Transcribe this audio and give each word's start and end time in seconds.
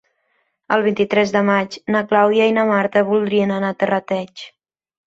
El 0.77 0.85
vint-i-tres 0.87 1.33
de 1.35 1.43
maig 1.51 1.77
na 1.97 2.03
Clàudia 2.15 2.51
i 2.53 2.59
na 2.59 2.67
Marta 2.73 3.07
voldrien 3.13 3.57
anar 3.61 3.75
a 3.75 3.81
Terrateig. 3.85 4.51